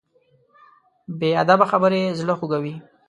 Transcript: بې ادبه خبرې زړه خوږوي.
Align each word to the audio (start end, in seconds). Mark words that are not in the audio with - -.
بې 1.19 1.29
ادبه 1.43 1.65
خبرې 1.71 2.01
زړه 2.19 2.33
خوږوي. 2.39 2.75